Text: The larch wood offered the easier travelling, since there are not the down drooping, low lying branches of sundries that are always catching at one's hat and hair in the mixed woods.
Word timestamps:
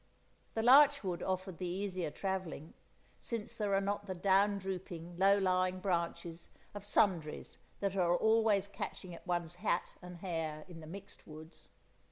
The 0.55 0.63
larch 0.63 1.03
wood 1.03 1.21
offered 1.21 1.59
the 1.59 1.69
easier 1.69 2.09
travelling, 2.09 2.73
since 3.19 3.55
there 3.55 3.75
are 3.75 3.79
not 3.79 4.07
the 4.07 4.15
down 4.15 4.57
drooping, 4.57 5.15
low 5.17 5.37
lying 5.37 5.79
branches 5.79 6.49
of 6.73 6.83
sundries 6.83 7.59
that 7.81 7.95
are 7.95 8.15
always 8.17 8.67
catching 8.67 9.13
at 9.13 9.27
one's 9.27 9.53
hat 9.61 9.97
and 10.01 10.17
hair 10.17 10.65
in 10.67 10.79
the 10.79 10.87
mixed 10.87 11.27
woods. 11.27 11.69